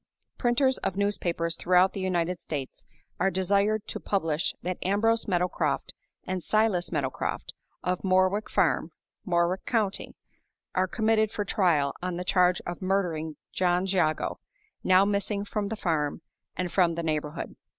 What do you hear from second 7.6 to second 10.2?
of Morwick Farm, Morwick County,